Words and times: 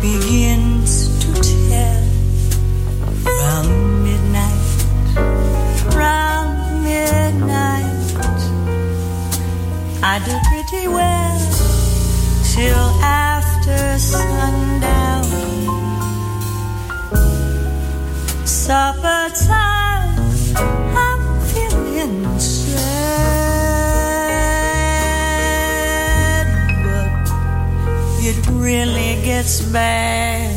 begins 0.00 1.08
to 1.20 1.30
tell 1.42 2.04
midnight, 4.02 4.60
midnight. 6.82 8.10
I 10.02 10.18
do 10.24 10.34
pretty 10.48 10.88
well 10.88 11.38
till 12.54 12.86
after 13.04 13.98
sundown. 13.98 15.24
Supper 18.46 19.28
time. 19.46 19.69
Gets 29.42 29.62
bad 29.72 30.49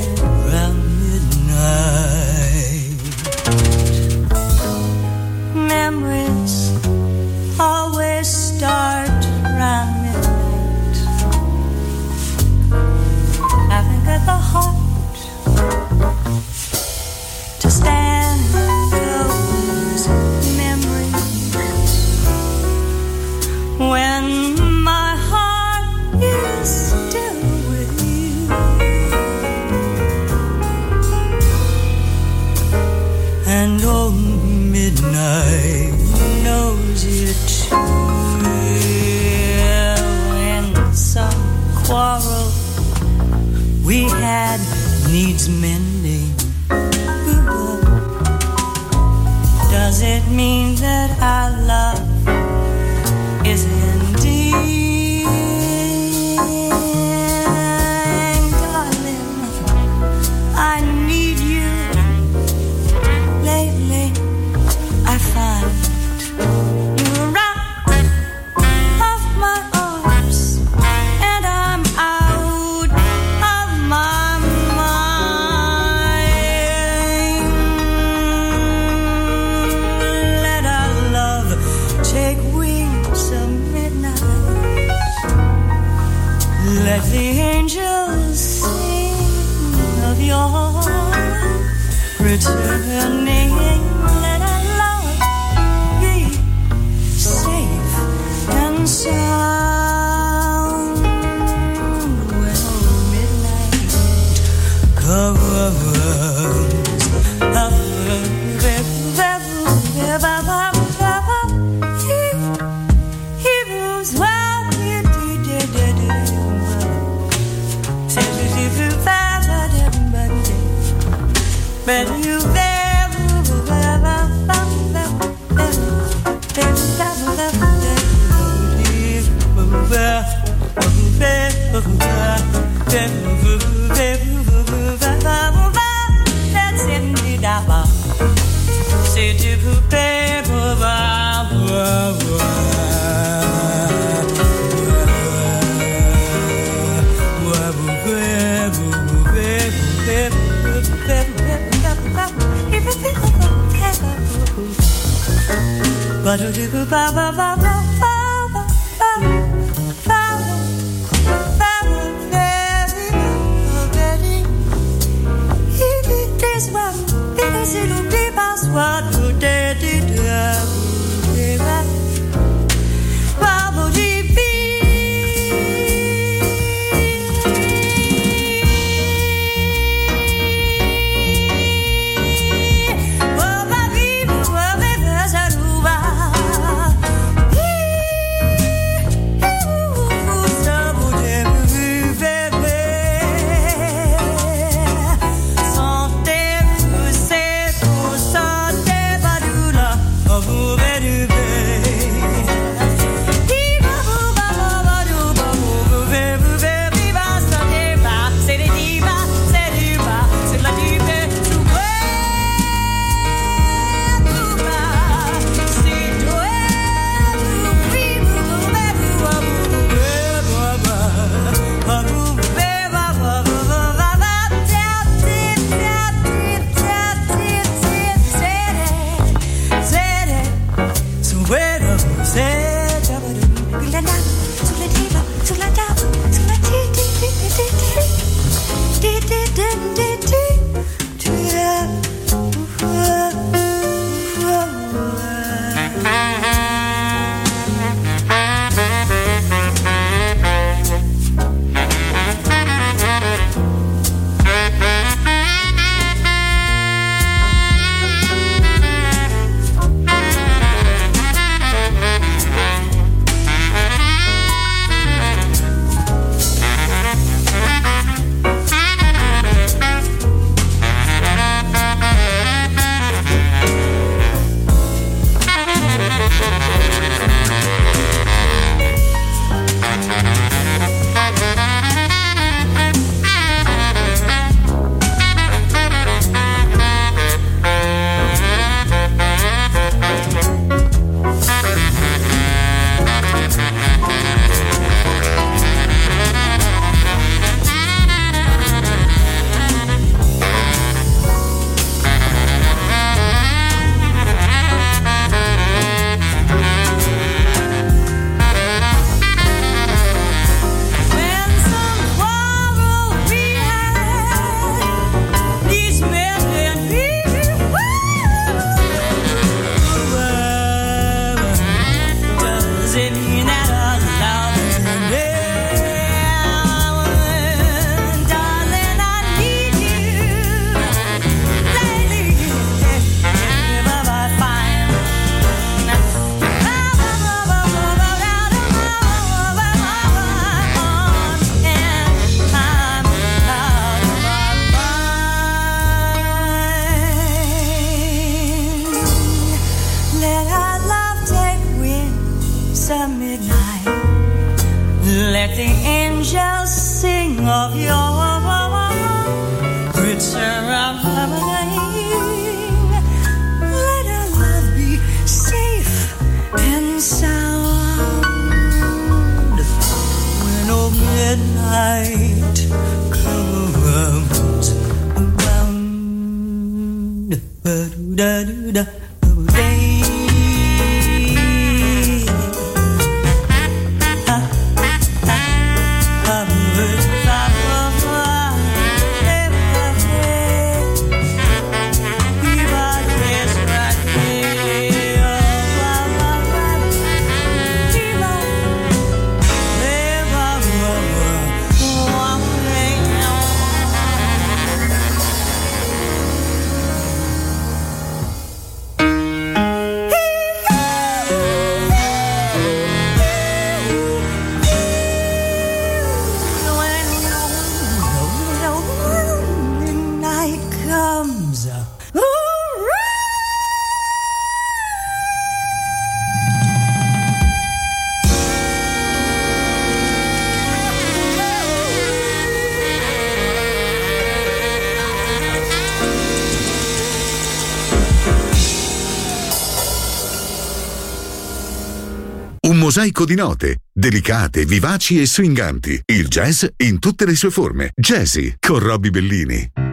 Mosaico 443.13 443.25
di 443.25 443.35
note, 443.35 443.77
delicate, 443.93 444.65
vivaci 444.65 445.21
e 445.21 445.27
swinganti. 445.27 446.01
Il 446.05 446.27
jazz 446.27 446.65
in 446.77 446.97
tutte 446.97 447.25
le 447.25 447.35
sue 447.35 447.51
forme. 447.51 447.91
Jazzy 447.95 448.55
con 448.59 448.79
Robbie 448.79 449.11
Bellini. 449.11 449.92